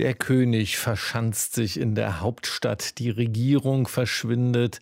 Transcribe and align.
der 0.00 0.14
König 0.14 0.78
verschanzt 0.78 1.54
sich 1.54 1.78
in 1.78 1.94
der 1.94 2.20
Hauptstadt, 2.20 2.98
die 2.98 3.10
Regierung 3.10 3.86
verschwindet, 3.86 4.80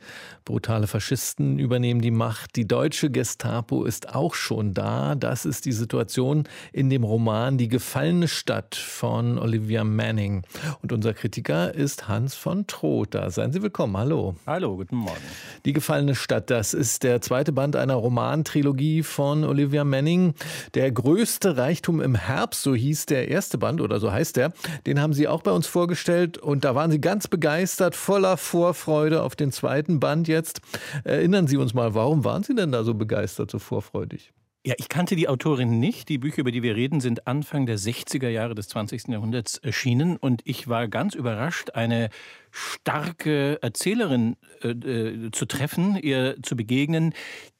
brutale 0.48 0.86
Faschisten 0.86 1.58
übernehmen 1.58 2.00
die 2.00 2.12
Macht, 2.12 2.56
die 2.56 2.66
deutsche 2.66 3.10
Gestapo 3.10 3.84
ist 3.84 4.14
auch 4.14 4.34
schon 4.34 4.72
da. 4.72 5.16
Das 5.16 5.44
ist 5.44 5.66
die 5.66 5.72
Situation 5.72 6.44
in 6.72 6.88
dem 6.88 7.02
Roman 7.04 7.58
Die 7.58 7.68
gefallene 7.68 8.28
Stadt 8.28 8.76
von 8.76 9.38
Olivia 9.38 9.84
Manning. 9.84 10.44
Und 10.82 10.92
unser 10.92 11.12
Kritiker 11.12 11.74
ist 11.74 12.08
Hans 12.08 12.34
von 12.34 12.66
Trotha. 12.66 13.28
Seien 13.28 13.52
Sie 13.52 13.60
willkommen. 13.60 13.96
Hallo. 13.96 14.36
Hallo, 14.46 14.76
guten 14.76 14.96
Morgen. 14.96 15.20
Die 15.66 15.74
gefallene 15.74 16.14
Stadt, 16.14 16.48
das 16.48 16.72
ist 16.72 17.02
der 17.02 17.20
zweite 17.20 17.52
Band 17.52 17.76
einer 17.76 17.96
Romantrilogie 17.96 19.02
von 19.02 19.44
Olivia 19.44 19.84
Manning. 19.84 20.32
Der 20.72 20.90
größte 20.92 21.56
Reichtum 21.58 22.00
im 22.00 22.14
Herbst, 22.14 22.62
so 22.62 22.74
hieß 22.74 23.04
der 23.04 23.28
erste 23.28 23.58
Band 23.58 23.82
oder 23.82 24.00
so 24.00 24.10
heißt 24.12 24.36
der. 24.36 24.52
Den 24.86 24.98
haben 24.98 25.07
Sie 25.12 25.28
auch 25.28 25.42
bei 25.42 25.50
uns 25.50 25.66
vorgestellt 25.66 26.38
und 26.38 26.64
da 26.64 26.74
waren 26.74 26.90
Sie 26.90 27.00
ganz 27.00 27.28
begeistert, 27.28 27.94
voller 27.94 28.36
Vorfreude 28.36 29.22
auf 29.22 29.36
den 29.36 29.52
zweiten 29.52 30.00
Band 30.00 30.28
jetzt. 30.28 30.60
Erinnern 31.04 31.46
Sie 31.46 31.56
uns 31.56 31.74
mal, 31.74 31.94
warum 31.94 32.24
waren 32.24 32.42
Sie 32.42 32.54
denn 32.54 32.72
da 32.72 32.84
so 32.84 32.94
begeistert, 32.94 33.50
so 33.50 33.58
vorfreudig? 33.58 34.32
Ja, 34.66 34.74
ich 34.76 34.88
kannte 34.88 35.14
die 35.14 35.28
Autorin 35.28 35.78
nicht. 35.78 36.08
Die 36.08 36.18
Bücher, 36.18 36.40
über 36.40 36.50
die 36.50 36.64
wir 36.64 36.74
reden, 36.74 37.00
sind 37.00 37.28
Anfang 37.28 37.64
der 37.64 37.78
60er 37.78 38.28
Jahre 38.28 38.56
des 38.56 38.68
20. 38.68 39.08
Jahrhunderts 39.08 39.58
erschienen 39.58 40.16
und 40.16 40.42
ich 40.44 40.66
war 40.66 40.88
ganz 40.88 41.14
überrascht, 41.14 41.70
eine 41.74 42.10
starke 42.50 43.62
Erzählerin 43.62 44.36
äh, 44.62 44.70
äh, 44.70 45.30
zu 45.30 45.46
treffen, 45.46 45.96
ihr 45.96 46.36
zu 46.42 46.56
begegnen, 46.56 47.14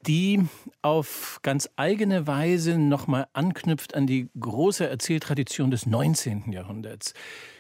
die 0.09 0.45
auf 0.83 1.39
ganz 1.43 1.69
eigene 1.77 2.27
Weise 2.27 2.79
nochmal 2.79 3.29
anknüpft 3.33 3.95
an 3.95 4.09
die 4.09 4.29
große 4.39 4.89
Erzähltradition 4.89 5.71
des 5.71 5.87
19. 5.87 6.51
Jahrhunderts. 6.51 7.15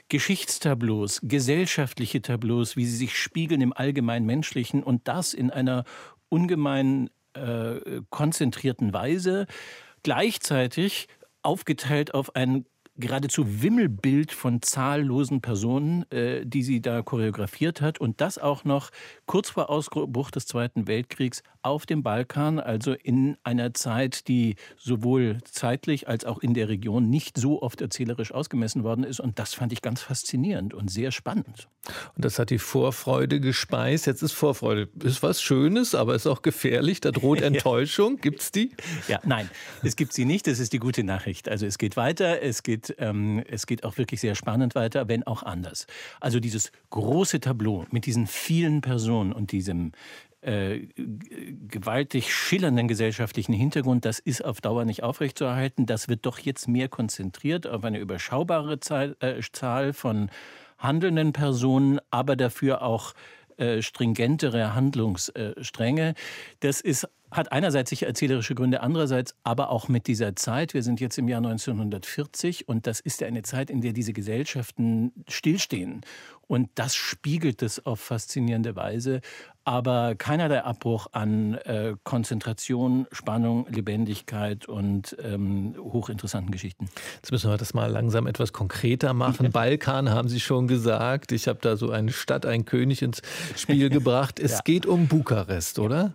Geschichtstableaus, 0.08 1.20
gesellschaftliche 1.22 2.22
Tableaus, 2.22 2.76
wie 2.76 2.86
sie 2.86 2.96
sich 2.96 3.16
spiegeln 3.16 3.60
im 3.60 3.72
allgemein 3.72 4.26
Menschlichen 4.26 4.82
und 4.82 5.06
das 5.06 5.32
in 5.32 5.50
einer 5.50 5.84
ungemein 6.28 7.08
äh, 7.38 8.00
konzentrierten 8.10 8.92
Weise, 8.92 9.46
gleichzeitig 10.02 11.08
aufgeteilt 11.42 12.14
auf 12.14 12.34
ein 12.36 12.66
geradezu 12.98 13.62
Wimmelbild 13.62 14.32
von 14.32 14.60
zahllosen 14.60 15.40
Personen, 15.40 16.10
äh, 16.10 16.44
die 16.44 16.62
sie 16.62 16.80
da 16.80 17.02
choreografiert 17.02 17.80
hat 17.80 18.00
und 18.00 18.20
das 18.20 18.38
auch 18.38 18.64
noch 18.64 18.90
kurz 19.26 19.50
vor 19.50 19.70
Ausbruch 19.70 20.30
des 20.30 20.46
Zweiten 20.46 20.86
Weltkriegs 20.86 21.42
auf 21.62 21.86
dem 21.86 22.02
Balkan, 22.02 22.58
also 22.58 22.92
in 22.92 23.36
einer 23.42 23.74
Zeit, 23.74 24.28
die 24.28 24.56
sowohl 24.76 25.38
zeitlich 25.44 26.08
als 26.08 26.24
auch 26.24 26.38
in 26.38 26.54
der 26.54 26.68
Region 26.68 27.10
nicht 27.10 27.38
so 27.38 27.62
oft 27.62 27.80
erzählerisch 27.80 28.32
ausgemessen 28.32 28.84
worden 28.84 29.04
ist 29.04 29.20
und 29.20 29.38
das 29.38 29.54
fand 29.54 29.72
ich 29.72 29.82
ganz 29.82 30.00
faszinierend 30.02 30.74
und 30.74 30.90
sehr 30.90 31.10
spannend. 31.12 31.68
Und 32.14 32.24
das 32.24 32.38
hat 32.38 32.50
die 32.50 32.58
Vorfreude 32.58 33.40
gespeist. 33.40 34.06
Jetzt 34.06 34.22
ist 34.22 34.32
Vorfreude 34.32 34.88
ist 35.02 35.22
was 35.22 35.42
Schönes, 35.42 35.94
aber 35.94 36.14
ist 36.14 36.26
auch 36.26 36.42
gefährlich. 36.42 37.00
Da 37.00 37.10
droht 37.10 37.40
Enttäuschung. 37.42 38.14
ja. 38.16 38.20
Gibt's 38.20 38.52
die? 38.52 38.72
Ja, 39.06 39.20
nein, 39.24 39.48
es 39.82 39.96
gibt 39.96 40.12
sie 40.12 40.24
nicht. 40.24 40.46
Das 40.46 40.58
ist 40.58 40.72
die 40.72 40.78
gute 40.78 41.04
Nachricht. 41.04 41.48
Also 41.48 41.66
es 41.66 41.78
geht 41.78 41.96
weiter. 41.96 42.42
Es 42.42 42.62
geht 42.62 42.87
ähm, 42.98 43.42
es 43.48 43.66
geht 43.66 43.84
auch 43.84 43.98
wirklich 43.98 44.20
sehr 44.20 44.34
spannend 44.34 44.74
weiter, 44.74 45.08
wenn 45.08 45.22
auch 45.24 45.42
anders. 45.42 45.86
Also 46.20 46.40
dieses 46.40 46.72
große 46.90 47.40
Tableau 47.40 47.86
mit 47.90 48.06
diesen 48.06 48.26
vielen 48.26 48.80
Personen 48.80 49.32
und 49.32 49.52
diesem 49.52 49.92
äh, 50.40 50.86
gewaltig 51.68 52.32
schillernden 52.32 52.86
gesellschaftlichen 52.86 53.52
Hintergrund, 53.52 54.04
das 54.04 54.20
ist 54.20 54.44
auf 54.44 54.60
Dauer 54.60 54.84
nicht 54.84 55.02
aufrechtzuerhalten. 55.02 55.84
Das 55.84 56.08
wird 56.08 56.26
doch 56.26 56.38
jetzt 56.38 56.68
mehr 56.68 56.88
konzentriert 56.88 57.66
auf 57.66 57.82
eine 57.84 57.98
überschaubare 57.98 58.78
Zahl, 58.78 59.16
äh, 59.20 59.40
Zahl 59.52 59.92
von 59.92 60.30
handelnden 60.78 61.32
Personen, 61.32 61.98
aber 62.10 62.36
dafür 62.36 62.82
auch 62.82 63.14
äh, 63.56 63.82
stringentere 63.82 64.76
Handlungsstränge. 64.76 66.14
Das 66.60 66.80
ist 66.80 67.08
hat 67.30 67.52
einerseits 67.52 67.90
sicher 67.90 68.06
erzählerische 68.06 68.54
Gründe, 68.54 68.80
andererseits 68.80 69.34
aber 69.44 69.70
auch 69.70 69.88
mit 69.88 70.06
dieser 70.06 70.34
Zeit. 70.36 70.74
Wir 70.74 70.82
sind 70.82 71.00
jetzt 71.00 71.18
im 71.18 71.28
Jahr 71.28 71.38
1940 71.38 72.68
und 72.68 72.86
das 72.86 73.00
ist 73.00 73.20
ja 73.20 73.26
eine 73.26 73.42
Zeit, 73.42 73.70
in 73.70 73.80
der 73.80 73.92
diese 73.92 74.12
Gesellschaften 74.12 75.12
stillstehen. 75.28 76.02
Und 76.46 76.70
das 76.76 76.94
spiegelt 76.94 77.62
es 77.62 77.84
auf 77.84 78.00
faszinierende 78.00 78.74
Weise. 78.74 79.20
Aber 79.64 80.14
keinerlei 80.14 80.64
Abbruch 80.64 81.08
an 81.12 81.54
äh, 81.54 81.94
Konzentration, 82.04 83.06
Spannung, 83.12 83.66
Lebendigkeit 83.68 84.66
und 84.66 85.14
ähm, 85.22 85.74
hochinteressanten 85.78 86.50
Geschichten. 86.50 86.88
Jetzt 87.16 87.32
müssen 87.32 87.50
wir 87.50 87.58
das 87.58 87.74
mal 87.74 87.90
langsam 87.90 88.26
etwas 88.26 88.54
konkreter 88.54 89.12
machen. 89.12 89.50
Balkan 89.52 90.08
haben 90.08 90.30
Sie 90.30 90.40
schon 90.40 90.68
gesagt. 90.68 91.32
Ich 91.32 91.48
habe 91.48 91.58
da 91.60 91.76
so 91.76 91.90
eine 91.90 92.12
Stadt, 92.12 92.46
ein 92.46 92.64
König 92.64 93.02
ins 93.02 93.20
Spiel 93.54 93.90
gebracht. 93.90 94.40
Es 94.40 94.52
ja. 94.52 94.60
geht 94.64 94.86
um 94.86 95.06
Bukarest, 95.06 95.78
oder? 95.78 96.14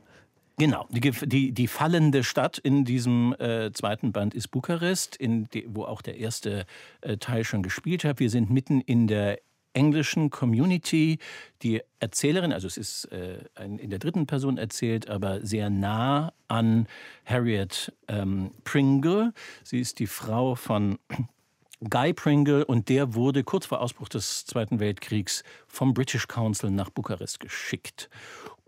Genau, 0.57 0.87
die, 0.91 1.11
die, 1.11 1.51
die, 1.51 1.67
fallende 1.67 2.23
Stadt 2.23 2.59
in 2.59 2.85
diesem 2.85 3.33
äh, 3.39 3.71
zweiten 3.73 4.11
Band 4.11 4.35
ist 4.35 4.49
Bukarest, 4.49 5.17
die, 5.19 5.65
wo 5.67 5.85
auch 5.85 6.03
der 6.03 6.17
erste 6.17 6.65
äh, 7.01 7.17
Teil 7.17 7.43
schon 7.43 7.63
gespielt 7.63 8.03
hat. 8.03 8.19
Wir 8.19 8.29
sind 8.29 8.51
mitten 8.51 8.79
in 8.79 9.07
der 9.07 9.39
englischen 9.73 10.29
Community. 10.29 11.17
Die 11.63 11.81
Erzählerin, 11.99 12.53
also 12.53 12.67
es 12.67 12.77
ist 12.77 13.05
äh, 13.05 13.39
ein, 13.55 13.79
in 13.79 13.89
der 13.89 13.99
dritten 13.99 14.27
Person 14.27 14.57
erzählt, 14.57 15.09
aber 15.09 15.45
sehr 15.45 15.69
nah 15.69 16.33
an 16.47 16.87
Harriet 17.25 17.91
ähm, 18.07 18.51
Pringle. 18.63 19.33
Sie 19.63 19.79
ist 19.79 19.99
die 19.99 20.07
Frau 20.07 20.55
von 20.55 20.99
Guy 21.89 22.13
Pringle 22.13 22.63
und 22.65 22.87
der 22.89 23.13
wurde 23.15 23.43
kurz 23.43 23.65
vor 23.65 23.81
Ausbruch 23.81 24.07
des 24.07 24.45
Zweiten 24.45 24.79
Weltkriegs 24.79 25.43
vom 25.67 25.93
British 25.93 26.27
Council 26.27 26.69
nach 26.69 26.89
Bukarest 26.89 27.39
geschickt. 27.39 28.09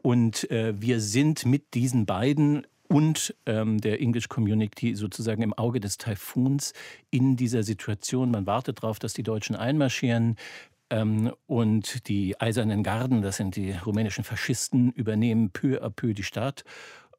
Und 0.06 0.52
äh, 0.52 0.80
wir 0.80 1.00
sind 1.00 1.48
mit 1.48 1.74
diesen 1.74 2.06
beiden 2.06 2.68
und 2.88 3.36
ähm, 3.48 3.82
der 3.82 4.00
English 4.00 4.30
Community 4.30 4.94
sozusagen 4.94 5.42
im 5.42 5.52
Auge 5.54 5.80
des 5.80 5.98
Taifuns 5.98 6.74
in 7.10 7.36
dieser 7.36 7.64
Situation. 7.64 8.30
Man 8.30 8.46
wartet 8.46 8.84
darauf, 8.84 9.00
dass 9.00 9.14
die 9.14 9.24
Deutschen 9.24 9.56
einmarschieren. 9.56 10.36
Ähm, 10.92 11.34
und 11.48 12.08
die 12.08 12.40
Eisernen 12.40 12.84
Garden, 12.84 13.24
das 13.24 13.38
sind 13.38 13.56
die 13.56 13.72
rumänischen 13.72 14.24
Faschisten, 14.24 14.92
übernehmen 14.92 15.50
peu 15.50 15.82
à 15.84 15.90
peu 15.90 16.14
die 16.14 16.22
Stadt. 16.22 16.64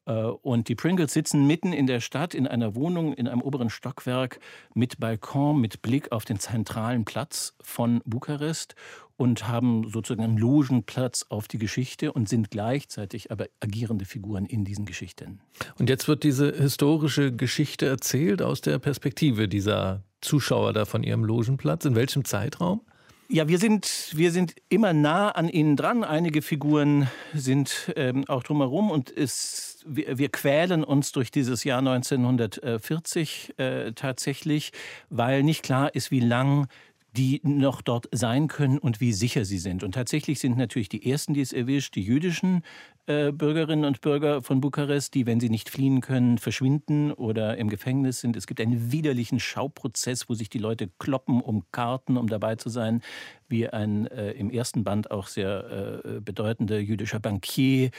Äh, 0.07 0.11
und 0.13 0.69
die 0.69 0.75
Pringles 0.75 1.13
sitzen 1.13 1.45
mitten 1.45 1.73
in 1.73 1.85
der 1.85 1.99
Stadt 1.99 2.33
in 2.33 2.47
einer 2.47 2.73
Wohnung 2.75 3.13
in 3.13 3.27
einem 3.27 3.41
oberen 3.41 3.69
Stockwerk 3.69 4.39
mit 4.73 4.99
Balkon, 4.99 5.59
mit 5.59 5.81
Blick 5.81 6.11
auf 6.11 6.25
den 6.25 6.39
zentralen 6.39 7.05
Platz 7.05 7.53
von 7.61 8.01
Bukarest 8.05 8.75
und 9.17 9.47
haben 9.47 9.89
sozusagen 9.89 10.23
einen 10.23 10.37
Logenplatz 10.37 11.25
auf 11.29 11.47
die 11.47 11.57
Geschichte 11.57 12.13
und 12.13 12.29
sind 12.29 12.51
gleichzeitig 12.51 13.31
aber 13.31 13.47
agierende 13.59 14.05
Figuren 14.05 14.45
in 14.45 14.63
diesen 14.63 14.85
Geschichten. 14.85 15.39
Und 15.79 15.89
jetzt 15.89 16.07
wird 16.07 16.23
diese 16.23 16.51
historische 16.51 17.35
Geschichte 17.35 17.87
erzählt 17.87 18.41
aus 18.41 18.61
der 18.61 18.79
Perspektive 18.79 19.47
dieser 19.47 20.03
Zuschauer 20.21 20.73
da 20.73 20.85
von 20.85 21.03
ihrem 21.03 21.23
Logenplatz. 21.23 21.85
In 21.85 21.95
welchem 21.95 22.25
Zeitraum? 22.25 22.81
Ja, 23.29 23.49
wir 23.49 23.59
sind, 23.59 24.11
wir 24.13 24.31
sind 24.31 24.55
immer 24.69 24.93
nah 24.93 25.31
an 25.31 25.49
ihnen 25.49 25.75
dran. 25.75 26.05
Einige 26.05 26.41
Figuren 26.41 27.09
sind 27.33 27.91
ähm, 27.97 28.23
auch 28.29 28.41
drumherum 28.41 28.89
und 28.89 29.15
es, 29.15 29.83
wir, 29.85 30.17
wir, 30.17 30.29
quälen 30.29 30.85
uns 30.85 31.11
durch 31.11 31.29
dieses 31.29 31.65
Jahr 31.65 31.79
1940 31.79 33.55
äh, 33.57 33.91
tatsächlich, 33.91 34.71
weil 35.09 35.43
nicht 35.43 35.61
klar 35.61 35.93
ist, 35.93 36.09
wie 36.09 36.21
lang 36.21 36.69
die 37.15 37.41
noch 37.43 37.81
dort 37.81 38.07
sein 38.11 38.47
können 38.47 38.77
und 38.77 38.99
wie 39.01 39.13
sicher 39.13 39.45
sie 39.45 39.57
sind. 39.57 39.83
Und 39.83 39.93
tatsächlich 39.93 40.39
sind 40.39 40.57
natürlich 40.57 40.89
die 40.89 41.09
ersten, 41.09 41.33
die 41.33 41.41
es 41.41 41.53
erwischt, 41.53 41.95
die 41.95 42.03
jüdischen 42.03 42.63
äh, 43.07 43.31
Bürgerinnen 43.31 43.85
und 43.85 44.01
Bürger 44.01 44.43
von 44.43 44.61
Bukarest, 44.61 45.13
die, 45.13 45.25
wenn 45.25 45.39
sie 45.39 45.49
nicht 45.49 45.69
fliehen 45.69 46.01
können, 46.01 46.37
verschwinden 46.37 47.11
oder 47.11 47.57
im 47.57 47.69
Gefängnis 47.69 48.19
sind. 48.19 48.35
Es 48.35 48.45
gibt 48.45 48.61
einen 48.61 48.91
widerlichen 48.91 49.39
Schauprozess, 49.39 50.29
wo 50.29 50.33
sich 50.33 50.49
die 50.49 50.59
Leute 50.59 50.89
kloppen 50.99 51.41
um 51.41 51.63
Karten, 51.71 52.17
um 52.17 52.27
dabei 52.27 52.55
zu 52.55 52.69
sein, 52.69 53.01
wie 53.47 53.67
ein 53.67 54.07
äh, 54.07 54.31
im 54.31 54.51
ersten 54.51 54.83
Band 54.83 55.09
auch 55.09 55.27
sehr 55.27 56.01
äh, 56.03 56.19
bedeutender 56.19 56.79
jüdischer 56.79 57.19
Bankier 57.19 57.91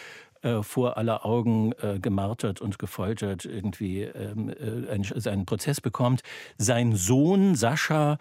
äh, 0.42 0.62
vor 0.62 0.96
aller 0.96 1.26
Augen 1.26 1.72
äh, 1.82 1.98
gemartert 1.98 2.60
und 2.60 2.78
gefoltert 2.78 3.44
irgendwie 3.44 4.02
ähm, 4.02 4.50
äh, 4.50 4.88
einen, 4.88 5.02
seinen 5.02 5.46
Prozess 5.46 5.80
bekommt. 5.80 6.22
Sein 6.58 6.94
Sohn 6.94 7.56
Sascha 7.56 8.18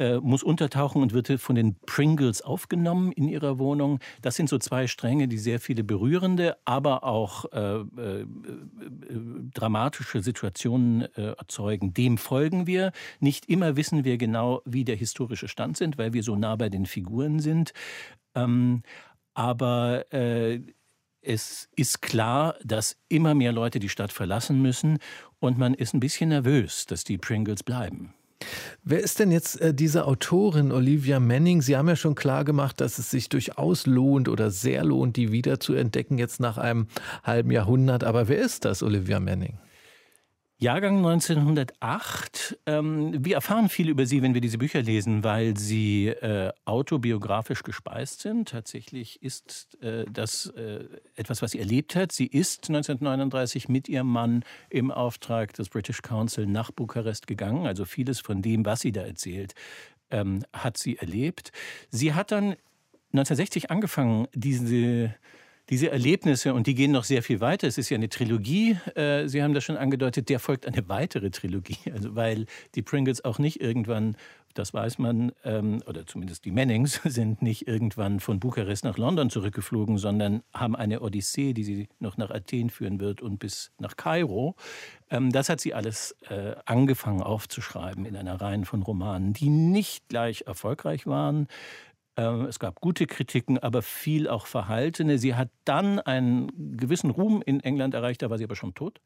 äh, 0.00 0.18
muss 0.18 0.42
untertauchen 0.42 1.02
und 1.02 1.12
wird 1.12 1.40
von 1.40 1.54
den 1.54 1.76
Pringles 1.86 2.40
aufgenommen 2.40 3.12
in 3.12 3.28
ihrer 3.28 3.58
Wohnung. 3.58 4.00
Das 4.22 4.34
sind 4.34 4.48
so 4.48 4.58
zwei 4.58 4.86
Stränge, 4.86 5.28
die 5.28 5.36
sehr 5.36 5.60
viele 5.60 5.84
berührende, 5.84 6.56
aber 6.64 7.04
auch 7.04 7.44
äh, 7.52 7.80
äh, 7.80 8.26
dramatische 9.52 10.22
Situationen 10.22 11.02
äh, 11.14 11.32
erzeugen. 11.32 11.92
Dem 11.92 12.16
folgen 12.16 12.66
wir. 12.66 12.92
Nicht 13.20 13.46
immer 13.50 13.76
wissen 13.76 14.04
wir 14.04 14.16
genau, 14.16 14.62
wie 14.64 14.84
der 14.84 14.96
historische 14.96 15.48
Stand 15.48 15.76
sind, 15.76 15.98
weil 15.98 16.14
wir 16.14 16.22
so 16.22 16.34
nah 16.34 16.56
bei 16.56 16.70
den 16.70 16.86
Figuren 16.86 17.38
sind. 17.38 17.72
Ähm, 18.34 18.82
aber 19.34 20.10
äh, 20.14 20.60
es 21.20 21.68
ist 21.76 22.00
klar, 22.00 22.54
dass 22.64 22.96
immer 23.08 23.34
mehr 23.34 23.52
Leute 23.52 23.78
die 23.78 23.90
Stadt 23.90 24.12
verlassen 24.12 24.62
müssen 24.62 24.98
und 25.40 25.58
man 25.58 25.74
ist 25.74 25.92
ein 25.92 26.00
bisschen 26.00 26.30
nervös, 26.30 26.86
dass 26.86 27.04
die 27.04 27.18
Pringles 27.18 27.62
bleiben. 27.62 28.14
Wer 28.82 29.00
ist 29.00 29.18
denn 29.18 29.30
jetzt 29.30 29.60
äh, 29.60 29.74
diese 29.74 30.06
Autorin 30.06 30.72
Olivia 30.72 31.20
Manning? 31.20 31.62
Sie 31.62 31.76
haben 31.76 31.88
ja 31.88 31.96
schon 31.96 32.14
klar 32.14 32.44
gemacht, 32.44 32.80
dass 32.80 32.98
es 32.98 33.10
sich 33.10 33.28
durchaus 33.28 33.86
lohnt 33.86 34.28
oder 34.28 34.50
sehr 34.50 34.84
lohnt, 34.84 35.16
die 35.16 35.32
wieder 35.32 35.60
zu 35.60 35.74
entdecken, 35.74 36.18
jetzt 36.18 36.40
nach 36.40 36.58
einem 36.58 36.86
halben 37.22 37.50
Jahrhundert. 37.50 38.04
Aber 38.04 38.28
wer 38.28 38.38
ist 38.38 38.64
das, 38.64 38.82
Olivia 38.82 39.20
Manning? 39.20 39.58
Jahrgang 40.62 40.98
1908. 40.98 42.58
Ähm, 42.66 43.24
wir 43.24 43.36
erfahren 43.36 43.70
viel 43.70 43.88
über 43.88 44.04
sie, 44.04 44.20
wenn 44.20 44.34
wir 44.34 44.42
diese 44.42 44.58
Bücher 44.58 44.82
lesen, 44.82 45.24
weil 45.24 45.56
sie 45.56 46.08
äh, 46.08 46.52
autobiografisch 46.66 47.62
gespeist 47.62 48.20
sind. 48.20 48.50
Tatsächlich 48.50 49.22
ist 49.22 49.82
äh, 49.82 50.04
das 50.12 50.52
äh, 50.56 50.84
etwas, 51.14 51.40
was 51.40 51.52
sie 51.52 51.60
erlebt 51.60 51.96
hat. 51.96 52.12
Sie 52.12 52.26
ist 52.26 52.68
1939 52.68 53.70
mit 53.70 53.88
ihrem 53.88 54.08
Mann 54.08 54.44
im 54.68 54.90
Auftrag 54.90 55.54
des 55.54 55.70
British 55.70 56.02
Council 56.02 56.44
nach 56.46 56.70
Bukarest 56.72 57.26
gegangen. 57.26 57.66
Also 57.66 57.86
vieles 57.86 58.20
von 58.20 58.42
dem, 58.42 58.66
was 58.66 58.80
sie 58.80 58.92
da 58.92 59.00
erzählt, 59.00 59.54
ähm, 60.10 60.44
hat 60.52 60.76
sie 60.76 60.98
erlebt. 60.98 61.52
Sie 61.90 62.12
hat 62.12 62.32
dann 62.32 62.54
1960 63.12 63.70
angefangen, 63.70 64.28
diese 64.34 65.14
diese 65.70 65.90
Erlebnisse, 65.90 66.52
und 66.52 66.66
die 66.66 66.74
gehen 66.74 66.90
noch 66.90 67.04
sehr 67.04 67.22
viel 67.22 67.40
weiter, 67.40 67.68
es 67.68 67.78
ist 67.78 67.88
ja 67.90 67.96
eine 67.96 68.08
Trilogie, 68.08 68.76
äh, 68.96 69.28
Sie 69.28 69.42
haben 69.42 69.54
das 69.54 69.64
schon 69.64 69.76
angedeutet, 69.76 70.28
der 70.28 70.40
folgt 70.40 70.66
eine 70.66 70.88
weitere 70.88 71.30
Trilogie, 71.30 71.78
also 71.92 72.16
weil 72.16 72.46
die 72.74 72.82
Pringles 72.82 73.24
auch 73.24 73.38
nicht 73.38 73.60
irgendwann, 73.60 74.16
das 74.54 74.74
weiß 74.74 74.98
man, 74.98 75.30
ähm, 75.44 75.80
oder 75.86 76.06
zumindest 76.06 76.44
die 76.44 76.50
Mannings 76.50 77.00
sind 77.04 77.40
nicht 77.40 77.68
irgendwann 77.68 78.18
von 78.18 78.40
Bukarest 78.40 78.82
nach 78.82 78.98
London 78.98 79.30
zurückgeflogen, 79.30 79.96
sondern 79.96 80.42
haben 80.52 80.74
eine 80.74 81.00
Odyssee, 81.02 81.52
die 81.52 81.62
sie 81.62 81.88
noch 82.00 82.16
nach 82.16 82.30
Athen 82.30 82.68
führen 82.68 82.98
wird 82.98 83.22
und 83.22 83.38
bis 83.38 83.70
nach 83.78 83.96
Kairo. 83.96 84.56
Ähm, 85.08 85.30
das 85.30 85.48
hat 85.48 85.60
sie 85.60 85.72
alles 85.72 86.16
äh, 86.28 86.56
angefangen 86.64 87.22
aufzuschreiben 87.22 88.04
in 88.04 88.16
einer 88.16 88.40
Reihe 88.40 88.64
von 88.64 88.82
Romanen, 88.82 89.34
die 89.34 89.48
nicht 89.48 90.08
gleich 90.08 90.42
erfolgreich 90.48 91.06
waren. 91.06 91.46
Ähm, 92.16 92.46
es 92.46 92.58
gab 92.58 92.80
gute 92.80 93.06
Kritiken, 93.06 93.58
aber 93.58 93.82
viel 93.82 94.28
auch 94.28 94.46
verhaltene. 94.46 95.18
Sie 95.18 95.34
hat 95.34 95.50
dann 95.64 95.98
einen 96.00 96.76
gewissen 96.76 97.10
Ruhm 97.10 97.42
in 97.44 97.60
England 97.60 97.94
erreicht, 97.94 98.22
da 98.22 98.30
war 98.30 98.38
sie 98.38 98.44
aber 98.44 98.56
schon 98.56 98.74
tot. 98.74 99.00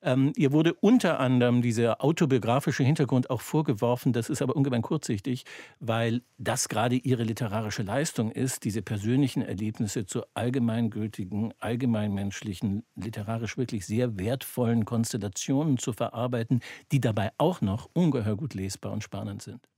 Ähm, 0.00 0.32
ihr 0.36 0.52
wurde 0.52 0.74
unter 0.74 1.20
anderem 1.20 1.60
dieser 1.60 2.02
autobiografische 2.02 2.84
Hintergrund 2.84 3.30
auch 3.30 3.40
vorgeworfen. 3.40 4.12
Das 4.12 4.30
ist 4.30 4.42
aber 4.42 4.56
ungemein 4.56 4.82
kurzsichtig, 4.82 5.44
weil 5.80 6.22
das 6.38 6.68
gerade 6.68 6.96
ihre 6.96 7.24
literarische 7.24 7.82
Leistung 7.82 8.30
ist, 8.30 8.64
diese 8.64 8.82
persönlichen 8.82 9.42
Erlebnisse 9.42 10.06
zu 10.06 10.22
allgemeingültigen, 10.34 11.52
allgemeinmenschlichen, 11.58 12.84
literarisch 12.94 13.58
wirklich 13.58 13.86
sehr 13.86 14.18
wertvollen 14.18 14.84
Konstellationen 14.84 15.78
zu 15.78 15.92
verarbeiten, 15.92 16.60
die 16.92 17.00
dabei 17.00 17.30
auch 17.38 17.60
noch 17.60 17.90
ungeheuer 17.92 18.36
gut 18.36 18.54
lesbar 18.54 18.92
und 18.92 19.02
spannend 19.02 19.42
sind. 19.42 19.68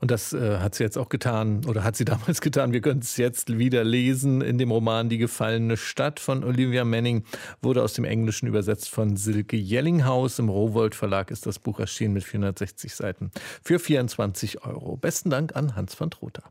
Und 0.00 0.10
das 0.10 0.32
äh, 0.32 0.58
hat 0.58 0.74
sie 0.74 0.84
jetzt 0.84 0.98
auch 0.98 1.08
getan 1.08 1.64
oder 1.66 1.84
hat 1.84 1.96
sie 1.96 2.04
damals 2.04 2.40
getan. 2.40 2.72
Wir 2.72 2.80
können 2.80 3.00
es 3.00 3.16
jetzt 3.16 3.58
wieder 3.58 3.84
lesen 3.84 4.40
in 4.40 4.58
dem 4.58 4.70
Roman 4.70 5.08
Die 5.08 5.18
gefallene 5.18 5.76
Stadt 5.76 6.20
von 6.20 6.44
Olivia 6.44 6.84
Manning. 6.84 7.24
Wurde 7.62 7.82
aus 7.82 7.94
dem 7.94 8.04
Englischen 8.04 8.46
übersetzt 8.46 8.90
von 8.90 9.16
Silke 9.16 9.56
Jellinghaus. 9.56 10.38
Im 10.38 10.48
Rowold 10.48 10.94
Verlag 10.94 11.30
ist 11.30 11.46
das 11.46 11.58
Buch 11.58 11.80
erschienen 11.80 12.14
mit 12.14 12.24
460 12.24 12.94
Seiten 12.94 13.30
für 13.62 13.78
24 13.78 14.64
Euro. 14.64 14.96
Besten 14.96 15.30
Dank 15.30 15.56
an 15.56 15.76
Hans 15.76 15.98
van 15.98 16.10
Trotha. 16.10 16.42